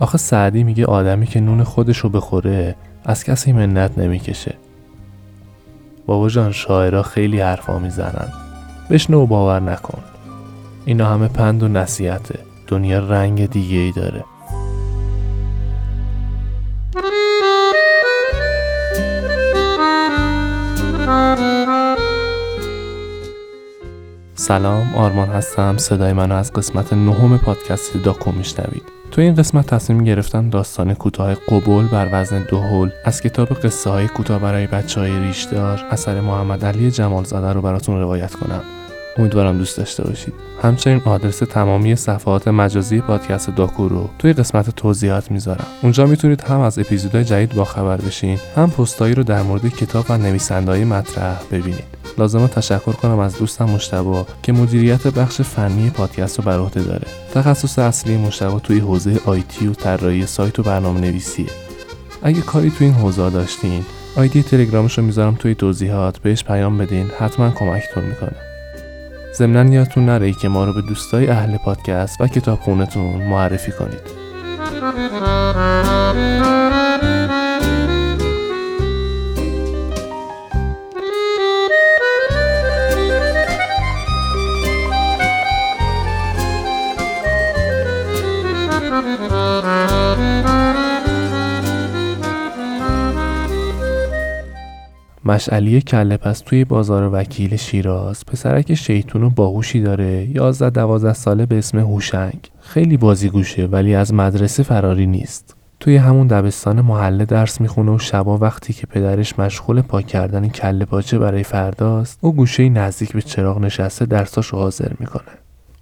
آخه 0.00 0.18
سعدی 0.18 0.64
میگه 0.64 0.86
آدمی 0.86 1.26
که 1.26 1.40
نون 1.40 1.64
خودشو 1.64 2.08
بخوره 2.08 2.76
از 3.04 3.24
کسی 3.24 3.52
منت 3.52 3.98
نمی‌کشه. 3.98 4.54
بابا 6.06 6.28
جان 6.28 6.52
شاعرها 6.52 7.02
خیلی 7.02 7.40
حرفا 7.40 7.78
می‌زنن. 7.78 8.28
بشنو 8.90 9.22
و 9.22 9.26
باور 9.26 9.60
نکن. 9.60 9.98
اینا 10.84 11.06
همه 11.06 11.28
پند 11.28 11.62
و 11.62 11.68
نصیحته. 11.68 12.38
دنیا 12.66 12.98
رنگ 12.98 13.50
دیگه 13.50 13.76
ای 13.76 13.92
داره. 13.92 14.24
سلام 24.40 24.94
آرمان 24.94 25.28
هستم. 25.28 25.76
صدای 25.76 26.12
منو 26.12 26.34
از 26.34 26.52
قسمت 26.52 26.92
نهم 26.92 27.38
پادکست 27.38 27.96
داکو 27.96 28.32
میشنوید. 28.32 28.82
تو 29.10 29.20
این 29.20 29.34
قسمت 29.34 29.66
تصمیم 29.66 30.04
گرفتم 30.04 30.50
داستان 30.50 30.94
کوتاه 30.94 31.34
قبول 31.34 31.86
بر 31.86 32.08
وزن 32.12 32.46
دو 32.50 32.58
هول 32.58 32.90
از 33.04 33.20
کتاب 33.20 33.48
قصه 33.48 33.90
های 33.90 34.08
کوتاه 34.08 34.38
برای 34.38 34.66
بچه 34.66 35.00
های 35.00 35.18
ریشدار 35.18 35.84
اثر 35.90 36.20
محمد 36.20 36.64
علی 36.64 36.90
جمالزاده 36.90 37.52
رو 37.52 37.62
براتون 37.62 38.00
روایت 38.00 38.34
کنم. 38.34 38.60
امیدوارم 39.18 39.58
دوست 39.58 39.76
داشته 39.78 40.04
باشید. 40.04 40.34
همچنین 40.62 41.02
آدرس 41.04 41.38
تمامی 41.38 41.96
صفحات 41.96 42.48
مجازی 42.48 43.00
پادکست 43.00 43.50
داکو 43.50 43.88
رو 43.88 44.10
توی 44.18 44.32
قسمت 44.32 44.70
توضیحات 44.70 45.30
می‌ذارم. 45.30 45.66
اونجا 45.82 46.06
می‌تونید 46.06 46.40
هم 46.40 46.60
از 46.60 46.78
اپیزودهای 46.78 47.24
جدید 47.24 47.54
باخبر 47.54 47.96
بشین 47.96 48.38
هم 48.56 48.70
پستایی 48.70 49.14
رو 49.14 49.22
در 49.22 49.42
مورد 49.42 49.68
کتاب 49.68 50.04
و 50.08 50.18
نویسندهای 50.18 50.84
مطرح 50.84 51.40
ببینید. 51.52 51.89
لازمه 52.18 52.48
تشکر 52.48 52.92
کنم 52.92 53.18
از 53.18 53.38
دوستم 53.38 53.64
مشتبا 53.64 54.26
که 54.42 54.52
مدیریت 54.52 55.06
بخش 55.06 55.40
فنی 55.40 55.90
پادکست 55.90 56.38
رو 56.38 56.44
بر 56.44 56.58
عهده 56.58 56.82
داره. 56.82 57.06
تخصص 57.34 57.78
اصلی 57.78 58.16
مشتبا 58.16 58.58
توی 58.58 58.78
حوزه 58.78 59.20
آیتی 59.26 59.66
و 59.66 59.72
طراحی 59.72 60.26
سایت 60.26 60.58
و 60.58 60.62
برنامه 60.62 61.00
نویسیه 61.00 61.46
اگه 62.22 62.40
کاری 62.40 62.70
توی 62.70 62.86
این 62.86 62.96
حوزه 62.96 63.30
داشتین 63.30 63.84
آیدی 64.16 64.42
تلگرامش 64.42 64.98
رو 64.98 65.04
می‌ذارم 65.04 65.34
توی 65.34 65.54
توضیحات 65.54 66.18
بهش 66.18 66.44
پیام 66.44 66.78
بدین 66.78 67.10
حتما 67.18 67.50
کمکتون 67.50 68.04
می‌کنه. 68.04 68.36
ضمنا 69.34 69.74
یادتون 69.74 70.06
نره 70.06 70.32
که 70.32 70.48
ما 70.48 70.64
رو 70.64 70.72
به 70.72 70.82
دوستای 70.82 71.28
اهل 71.28 71.56
پادکست 71.56 72.20
و 72.20 72.26
کتابخونهتون 72.26 73.22
معرفی 73.22 73.72
کنید. 73.72 74.20
مشعلی 95.24 95.80
کله 95.80 96.16
پس 96.16 96.40
توی 96.40 96.64
بازار 96.64 97.10
وکیل 97.12 97.56
شیراز 97.56 98.26
پسرک 98.26 98.74
شیطون 98.74 99.22
و 99.22 99.30
باهوشی 99.30 99.80
داره. 99.80 100.28
یازده 100.30 100.70
دوازده 100.70 101.12
ساله 101.12 101.46
به 101.46 101.58
اسم 101.58 101.78
هوشنگ. 101.78 102.50
خیلی 102.60 102.96
بازیگوشه 102.96 103.66
ولی 103.66 103.94
از 103.94 104.14
مدرسه 104.14 104.62
فراری 104.62 105.06
نیست. 105.06 105.56
توی 105.80 105.96
همون 105.96 106.26
دبستان 106.26 106.80
محله 106.80 107.24
درس 107.24 107.60
می‌خونه 107.60 107.92
و 107.92 107.98
شبا 107.98 108.38
وقتی 108.38 108.72
که 108.72 108.86
پدرش 108.86 109.38
مشغول 109.38 109.82
پاک 109.82 110.06
کردن 110.06 110.48
کله 110.48 110.84
پاچه 110.84 111.18
برای 111.18 111.42
فرداست 111.42 112.18
او 112.20 112.34
گوشه 112.34 112.68
نزدیک 112.68 113.12
به 113.12 113.22
چراغ 113.22 113.58
نشسته 113.58 114.06
درساشو 114.06 114.56
حاضر 114.56 114.92
می‌کنه. 114.98 115.39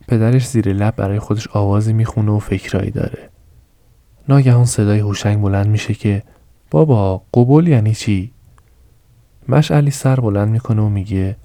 پدرش 0.09 0.49
زیر 0.49 0.73
لب 0.73 0.97
برای 0.97 1.19
خودش 1.19 1.49
آوازی 1.49 1.93
می‌خونه 1.93 2.33
و 2.33 2.39
فکرایی 2.39 2.91
داره. 2.91 3.29
ناگهان 4.29 4.65
صدای 4.65 4.99
هوشنگ 4.99 5.41
بلند 5.41 5.67
میشه 5.67 5.95
که 5.95 6.23
بابا 6.71 7.23
قبول 7.35 7.69
یعنی 7.69 7.95
چی؟ 7.95 8.33
مشعلی 9.49 9.91
سر 9.91 10.21
بلند 10.21 10.49
می‌کنه 10.49 10.83
و 10.83 10.89
میگه 10.89 11.37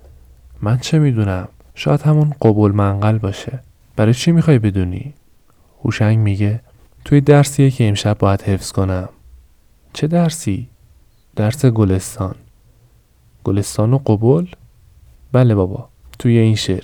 من 0.62 0.78
چه 0.78 1.00
می‌دونم؟ 1.00 1.48
شاید 1.76 2.02
همون 2.02 2.34
قبول 2.42 2.72
منقل 2.72 3.18
باشه. 3.18 3.60
برای 3.96 4.14
چی 4.14 4.32
می‌خوای 4.32 4.60
بدونی؟ 4.60 5.14
هوشنگ 5.84 6.18
میگه 6.18 6.60
توی 7.06 7.22
درسیه 7.22 7.72
که 7.72 7.88
امشب 7.88 8.18
باید 8.18 8.42
حفظ 8.42 8.72
کنم. 8.72 9.10
چه 9.94 10.08
درسی؟ 10.08 10.70
درس 11.36 11.66
گلستان. 11.66 12.36
گلستان 13.44 13.94
و 13.94 13.98
قبول؟ 13.98 14.50
بله 15.32 15.56
بابا 15.56 15.90
توی 16.20 16.38
این 16.38 16.56
شعر. 16.56 16.84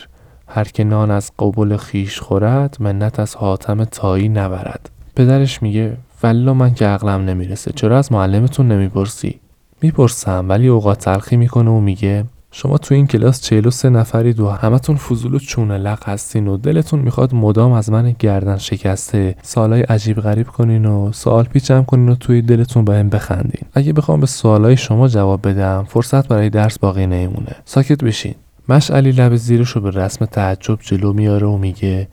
هر 0.51 0.63
که 0.63 0.83
نان 0.83 1.11
از 1.11 1.31
قبول 1.39 1.77
خیش 1.77 2.19
خورد 2.19 2.77
منت 2.79 3.19
از 3.19 3.35
حاتم 3.35 3.83
تایی 3.83 4.29
نبرد. 4.29 4.89
پدرش 5.15 5.61
میگه 5.63 5.97
ولی 6.23 6.51
من 6.51 6.73
که 6.73 6.85
عقلم 6.85 7.25
نمی‌رسه 7.25 7.71
چرا 7.75 7.97
از 7.97 8.11
معلمتون 8.11 8.67
نمی‌پرسی؟ 8.67 9.39
می‌پرسم 9.81 10.45
ولی 10.49 10.67
اوقات 10.67 10.99
تلخی 10.99 11.37
می‌کنه 11.37 11.69
و 11.69 11.79
میگه 11.79 12.25
شما 12.51 12.77
تو 12.77 12.95
این 12.95 13.07
کلاس 13.07 13.41
43 13.41 13.89
نفرید 13.89 14.39
و 14.39 14.49
همتون 14.49 14.95
فضول 14.95 15.33
و 15.33 15.39
چونه 15.39 15.77
لق 15.77 16.09
هستین 16.09 16.47
و 16.47 16.57
دلتون 16.57 16.99
می‌خواد 16.99 17.35
مدام 17.35 17.71
از 17.71 17.91
من 17.91 18.15
گردن 18.19 18.57
شکسته. 18.57 19.35
سوالای 19.41 19.81
عجیب 19.81 20.19
غریب 20.21 20.47
کنین 20.47 20.85
و 20.85 21.11
سوال 21.11 21.43
پیچم 21.43 21.83
کنین 21.83 22.09
و 22.09 22.15
توی 22.15 22.41
دلتون 22.41 22.85
بهم 22.85 23.09
بخندین. 23.09 23.61
اگه 23.73 23.93
بخوام 23.93 24.19
به 24.19 24.25
سوالای 24.25 24.77
شما 24.77 25.07
جواب 25.07 25.47
بدم 25.47 25.85
فرصت 25.89 26.27
برای 26.27 26.49
درس 26.49 26.79
باقی 26.79 27.07
نمیمونه 27.07 27.55
ساکت 27.65 28.03
بشین. 28.03 28.35
مشعلی 28.69 29.11
لب 29.11 29.35
زیرش 29.35 29.69
رو 29.69 29.81
به 29.81 29.91
رسم 29.91 30.25
تعجب 30.25 30.79
جلو 30.81 31.13
میاره 31.13 31.47
و 31.47 31.57
میگه 31.57 32.07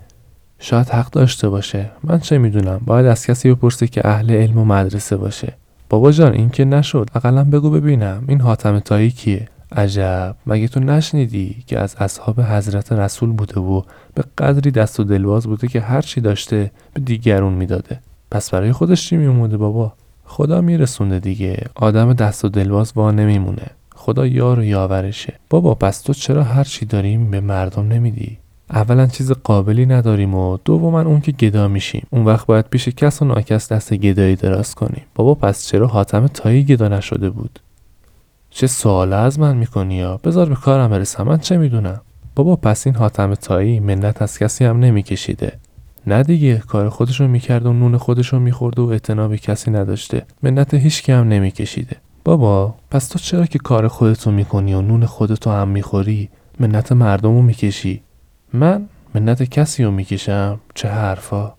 شاید 0.58 0.88
حق 0.88 1.10
داشته 1.10 1.48
باشه. 1.48 1.90
من 2.04 2.18
چه 2.18 2.38
می‌دونم؟ 2.38 2.80
باید 2.86 3.06
از 3.06 3.26
کسی 3.26 3.54
بپرسی 3.54 3.88
که 3.88 4.08
اهل 4.08 4.30
علم 4.30 4.58
و 4.58 4.64
مدرسه 4.64 5.16
باشه. 5.16 5.52
بابا 5.88 6.12
جان 6.12 6.32
این 6.32 6.50
که 6.50 6.64
نشد. 6.64 7.10
اقلا 7.14 7.44
بگو 7.44 7.70
ببینم. 7.70 8.24
این 8.28 8.40
حاتم 8.40 8.78
تایی 8.78 9.10
کیه؟ 9.10 9.48
عجب. 9.72 10.36
مگه 10.46 10.68
تو 10.68 10.80
نشنیدی 10.80 11.64
که 11.66 11.78
از 11.78 11.96
اصحاب 11.98 12.40
حضرت 12.40 12.92
رسول 12.92 13.32
بوده 13.32 13.60
و 13.60 13.82
به 14.14 14.24
قدری 14.38 14.70
دست 14.70 15.00
و 15.00 15.04
دلواز 15.04 15.46
بوده 15.46 15.68
که 15.68 15.80
هر 15.80 16.00
چی 16.00 16.20
داشته 16.20 16.70
به 16.94 17.00
دیگرون 17.00 17.52
می‌داده؟ 17.52 18.00
پس 18.30 18.50
برای 18.50 18.72
خودش 18.72 19.08
چی 19.08 19.16
میمونده 19.16 19.56
بابا؟ 19.56 19.92
خدا 20.24 20.60
میرسونده 20.60 21.18
دیگه. 21.18 21.66
آدم 21.74 22.12
دست 22.12 22.44
و 22.44 22.48
دلواز 22.48 22.92
وا 22.96 23.10
نمیمونه. 23.10 23.66
خدا 24.06 24.26
یار 24.26 24.58
و 24.58 24.64
یاورشه. 24.64 25.32
بابا 25.50 25.74
پس 25.74 26.00
تو 26.00 26.12
چرا 26.12 26.42
هر 26.42 26.64
چی 26.64 26.86
داریم 26.86 27.30
به 27.30 27.40
مردم 27.40 27.88
نمیدی؟ 27.88 28.38
اولا 28.70 29.06
چیز 29.06 29.32
قابلی 29.32 29.86
نداریم 29.86 30.34
و 30.34 30.58
دوما 30.64 31.00
اون 31.00 31.20
که 31.20 31.32
گدا 31.32 31.68
میشیم. 31.68 32.06
اون 32.10 32.24
وقت 32.24 32.46
باید 32.46 32.64
پیش 32.70 32.88
کس 32.88 33.22
و 33.22 33.24
ناکس 33.24 33.72
دست 33.72 33.94
گدایی 33.94 34.36
دراز 34.36 34.74
کنیم. 34.74 35.02
بابا 35.14 35.34
پس 35.34 35.66
چرا 35.66 35.86
حاتم 35.86 36.26
تایی 36.26 36.64
گدا 36.64 36.88
نشده 36.88 37.30
بود؟ 37.30 37.58
چه 38.50 38.66
سوال 38.66 39.12
از 39.12 39.38
من 39.38 39.56
می‌کنی 39.56 39.94
یا؟ 39.94 40.20
بذار 40.24 40.48
به 40.48 40.54
کارم 40.54 40.90
برسم. 40.90 41.22
من 41.22 41.38
چه 41.38 41.56
می‌دونم؟ 41.56 42.00
بابا 42.34 42.56
پس 42.56 42.86
این 42.86 42.96
حاتم 42.96 43.34
تایی 43.34 43.80
منت 43.80 44.22
از 44.22 44.38
کسی 44.38 44.64
هم 44.64 44.78
نمیکشیده. 44.78 45.52
نه 46.06 46.22
دیگه 46.22 46.58
کار 46.58 46.88
خودشو 46.88 47.28
می‌کرد 47.28 47.66
و 47.66 47.72
نون 47.72 47.96
خودشو 47.96 48.38
میخورده 48.38 48.82
و 48.82 48.86
اعتنا 48.86 49.28
به 49.28 49.38
کسی 49.38 49.70
نداشته. 49.70 50.26
منت 50.42 50.74
هیچ 50.74 51.10
هم 51.10 51.28
نمیکشیده. 51.28 51.96
بابا 52.26 52.74
پس 52.90 53.08
تو 53.08 53.18
چرا 53.18 53.46
که 53.46 53.58
کار 53.58 53.88
خودتو 53.88 54.30
می‌کنی 54.30 54.74
و 54.74 54.80
نون 54.80 55.06
خودتو 55.06 55.50
هم 55.50 55.68
می‌خوری؟ 55.68 56.28
منت 56.60 56.92
مردمو 56.92 57.42
می‌کشی. 57.42 58.02
من 58.52 58.88
منت 59.14 59.42
کسی 59.42 59.84
رو 59.84 59.90
می‌کشم؟ 59.90 60.60
چه 60.74 60.88
حرفا؟ 60.88 61.52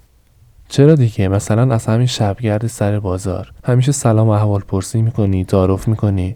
چرا 0.70 0.96
دیگه؟ 0.96 1.28
مثلا 1.28 1.74
از 1.74 1.86
همین 1.86 2.08
شبگرد 2.08 2.68
سر 2.68 3.00
بازار. 3.00 3.52
همیشه 3.64 3.92
سلام 3.92 4.30
احوال 4.30 4.62
پرسی 4.62 5.02
می‌کنی 5.02 5.46
تعارف 5.46 5.88
می‌کنی. 5.88 6.36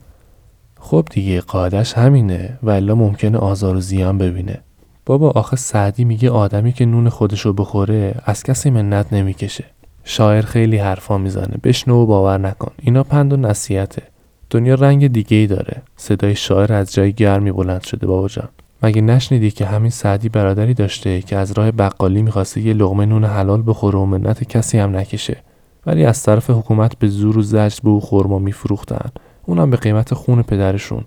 خب 0.79 1.07
دیگه 1.11 1.41
قادش 1.41 1.93
همینه 1.93 2.57
ولی 2.63 2.93
ممکنه 2.93 3.37
آزار 3.37 3.75
و 3.75 3.81
زیان 3.81 4.17
ببینه. 4.17 4.59
بابا 5.05 5.31
آخه 5.31 5.55
سعدی 5.57 6.03
میگه 6.03 6.29
آدمی 6.29 6.73
که 6.73 6.85
نون 6.85 7.09
خودشو 7.09 7.53
بخوره 7.53 8.15
از 8.25 8.43
کسی 8.43 8.69
منت 8.69 9.13
نمی‌کشه. 9.13 9.65
شاعر 10.03 10.41
خیلی 10.41 10.77
حرفا 10.77 11.17
می‌زنه. 11.17 11.57
بشنو 11.63 12.03
و 12.03 12.05
باور 12.05 12.37
نکن. 12.37 12.71
اینا 12.81 13.03
پند 13.03 13.33
و 13.33 13.37
نصیحته. 13.37 14.01
دنیا 14.51 14.75
رنگ 14.75 15.07
دیگه 15.07 15.37
ای 15.37 15.47
داره. 15.47 15.81
صدای 15.95 16.35
شاعر 16.35 16.73
از 16.73 16.93
جای 16.93 17.13
گرمی 17.13 17.51
بلند 17.51 17.83
شده 17.83 18.07
بابا 18.07 18.27
جان. 18.27 18.49
مگه 18.83 19.01
نشنیدی 19.01 19.51
که 19.51 19.65
همین 19.65 19.89
سعدی 19.89 20.29
برادری 20.29 20.73
داشته 20.73 21.21
که 21.21 21.35
از 21.37 21.51
راه 21.51 21.71
بقالی 21.71 22.21
می‌خواسته 22.21 22.61
یه 22.61 22.73
لقمه 22.73 23.05
نون 23.05 23.23
حلال 23.23 23.63
بخوره 23.67 23.99
و 23.99 24.05
منت 24.05 24.43
کسی 24.43 24.77
هم 24.77 24.97
نکشه؟ 24.97 25.37
ولی 25.85 26.05
از 26.05 26.23
طرف 26.23 26.49
حکومت 26.49 26.99
به 26.99 27.07
زور 27.07 27.37
و 27.37 27.41
زجر 27.41 27.79
به 27.83 27.89
او 27.89 27.99
خورما 27.99 28.39
میفروختن. 28.39 29.09
اونم 29.43 29.69
به 29.69 29.77
قیمت 29.77 30.13
خون 30.13 30.41
پدرشون. 30.41 31.03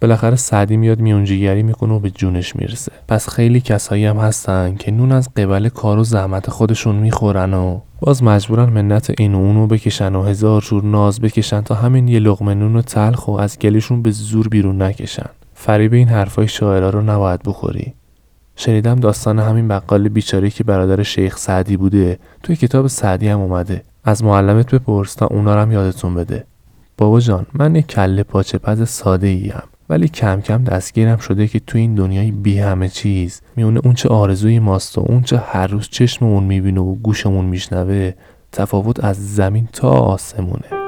بالاخره 0.00 0.36
سعدی 0.36 0.76
میاد 0.76 1.00
میونجیگری 1.00 1.62
می‌کنه 1.62 1.92
و 1.92 1.98
به 1.98 2.10
جونش 2.10 2.56
می‌رسه. 2.56 2.92
پس 3.08 3.28
خیلی 3.28 3.60
کسایی 3.60 4.06
هم 4.06 4.16
هستن 4.16 4.74
که 4.74 4.90
نون 4.90 5.12
از 5.12 5.28
قبل 5.34 5.68
کار 5.68 5.98
و 5.98 6.04
زحمت 6.04 6.50
خودشون 6.50 6.94
می‌خورن 6.96 7.54
و 7.54 7.80
باز 8.00 8.22
مجبورن 8.22 8.68
منت 8.68 9.14
این 9.18 9.34
و 9.34 9.38
اونو 9.38 9.66
بکشن 9.66 10.14
و 10.14 10.22
هزار 10.22 10.62
جور 10.62 10.84
ناز 10.84 11.20
بکشن 11.20 11.60
تا 11.60 11.74
همین 11.74 12.08
یه 12.08 12.18
لقمه 12.18 12.54
نون 12.54 12.76
تلخو 12.76 13.30
از 13.30 13.58
گلوشون 13.58 14.02
به 14.02 14.10
زور 14.10 14.48
بیرون 14.48 14.82
نکشن. 14.82 15.28
فریب 15.54 15.92
این 15.92 16.08
حرفای 16.08 16.48
شاعرها 16.48 16.90
رو 16.90 17.02
نباید 17.02 17.40
بخوری. 17.46 17.94
شنیدم 18.56 19.00
داستان 19.00 19.38
همین 19.38 19.68
بقال 19.68 20.08
بیچاره 20.08 20.50
که 20.50 20.64
برادر 20.64 21.02
شیخ 21.02 21.36
سعدی 21.36 21.76
بوده. 21.76 22.18
توی 22.42 22.56
کتاب 22.56 22.86
سعدی 22.86 23.28
هم 23.28 23.40
اومده. 23.40 23.82
از 24.04 24.24
معلمت 24.24 24.74
بپرس 24.74 25.14
تا 25.14 25.26
اونا 25.26 25.62
هم 25.62 25.72
یادتون 25.72 26.14
بده. 26.14 26.44
بابا 26.98 27.20
جان 27.20 27.46
من 27.54 27.76
یک 27.76 27.86
کله 27.86 28.22
پاچه 28.22 28.58
پز 28.58 28.88
ساده 28.88 29.26
ایم 29.26 29.62
ولی 29.88 30.08
کم 30.08 30.40
کم 30.40 30.64
دستگیرم 30.64 31.18
شده 31.18 31.48
که 31.48 31.60
تو 31.60 31.78
این 31.78 31.94
دنیای 31.94 32.30
بی 32.30 32.58
همه 32.58 32.88
چیز. 32.88 33.40
میونه 33.56 33.80
اون 33.84 33.94
چه 33.94 34.08
آرزوی 34.08 34.58
ماست 34.58 34.98
و 34.98 35.00
اون 35.00 35.22
چه 35.22 35.38
هر 35.38 35.66
روز 35.66 35.88
چشممون 35.88 36.44
می‌بینه 36.44 36.80
و 36.80 36.94
گوشمون 36.94 37.44
میشنوه 37.44 38.12
تفاوت 38.52 39.04
از 39.04 39.34
زمین 39.34 39.68
تا 39.72 39.90
آسمونه. 39.90 40.84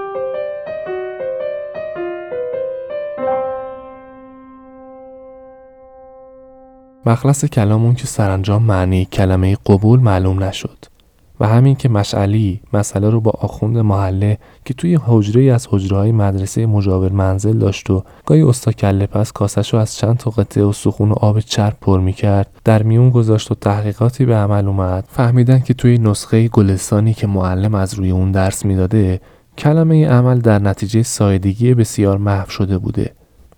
مخلص 7.07 7.45
کلامون 7.45 7.95
که 7.95 8.07
سرانجام 8.07 8.63
معنی 8.63 9.05
کلمه 9.05 9.57
قبول 9.67 10.01
معلوم 10.01 10.43
نشد. 10.43 10.96
و 11.41 11.47
همین 11.47 11.77
که 11.77 11.89
مشعلی 11.89 12.61
مسئله 12.73 13.11
رو 13.11 13.21
با 13.21 13.31
آخوند 13.31 13.79
محله 13.79 14.39
که 14.65 14.75
توی 14.75 14.99
حجره 15.07 15.43
از 15.43 15.69
حجره 15.71 15.99
های 15.99 16.13
مدرسه 16.13 16.67
مجاور 16.67 17.13
منزل 17.13 17.59
داشت 17.59 17.91
و 17.91 18.03
گاهی 18.27 18.43
استا 18.43 18.73
کله 18.73 19.07
پس 19.07 19.33
کاسش 19.33 19.75
رو 19.75 19.81
از 19.81 19.97
چند 19.97 20.17
تا 20.17 20.31
قطعه 20.31 20.65
و 20.65 20.73
سخون 20.73 21.11
و 21.11 21.15
آب 21.15 21.41
چرب 21.41 21.77
پر 21.81 22.01
می 22.01 22.13
کرد 22.13 22.51
در 22.65 22.83
میون 22.83 23.11
گذاشت 23.11 23.51
و 23.51 23.55
تحقیقاتی 23.55 24.25
به 24.25 24.35
عمل 24.35 24.67
اومد. 24.67 25.05
فهمیدن 25.09 25.59
که 25.59 25.75
توی 25.75 25.99
نسخه 25.99 26.49
گلستانی 26.49 27.15
که 27.15 27.27
معلم 27.27 27.75
از 27.75 27.95
روی 27.95 28.11
اون 28.11 28.33
درس 28.33 28.65
می‌داده 28.65 29.21
کلمه 29.59 30.09
عمل 30.09 30.39
در 30.39 30.59
نتیجه 30.59 31.03
سایدگی 31.03 31.75
بسیار 31.75 32.19
محو 32.19 32.51
شده 32.51 32.79
بوده. 32.79 33.13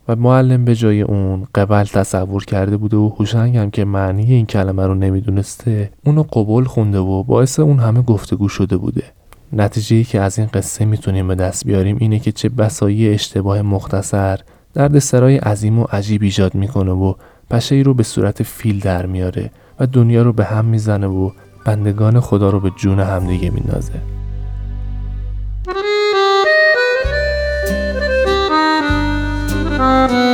و 0.08 0.16
معلم 0.16 0.64
به 0.64 0.74
جای 0.74 1.02
اون 1.02 1.46
قبل 1.54 1.84
تصور 1.84 2.44
کرده 2.44 2.76
بوده 2.76 2.96
و 2.96 3.08
هوشنگ 3.08 3.56
هم 3.56 3.70
که 3.70 3.84
معنی 3.84 4.34
این 4.34 4.46
کلمه 4.46 4.86
رو 4.86 4.94
نمی‌دونسته 4.94 5.90
اونو 6.06 6.22
قبول 6.22 6.64
خونده 6.64 6.98
و 6.98 7.22
باعث 7.22 7.60
اون 7.60 7.78
همه 7.78 8.02
گفتگو 8.02 8.48
شده 8.48 8.76
بوده. 8.76 9.02
نتیجه 9.52 9.96
ای 9.96 10.04
که 10.04 10.20
از 10.20 10.38
این 10.38 10.48
قصه 10.54 10.84
می‌تونیم 10.84 11.28
به 11.28 11.34
دست 11.34 11.66
بیاریم 11.66 11.96
اینه 12.00 12.18
که 12.18 12.32
چه 12.32 12.48
بسایی 12.48 13.08
اشتباه 13.08 13.62
مختصر 13.62 14.40
درد 14.74 14.98
سرای 14.98 15.36
عظیم 15.36 15.78
و 15.78 15.84
عجیب 15.84 16.22
ایجاد 16.22 16.54
می‌کنه 16.54 16.90
و 16.90 17.14
پشه 17.50 17.74
ای 17.74 17.82
رو 17.82 17.94
به 17.94 18.02
صورت 18.02 18.42
فیل 18.42 18.80
در 18.80 19.06
میاره 19.06 19.50
و 19.80 19.86
دنیا 19.86 20.22
رو 20.22 20.32
به 20.32 20.44
هم 20.44 20.64
می‌زنه 20.64 21.06
و 21.06 21.30
بندگان 21.64 22.20
خدا 22.20 22.50
رو 22.50 22.60
به 22.60 22.70
جون 22.76 23.00
همدیگه 23.00 23.50
میندازه. 23.50 24.17
Música 29.88 30.27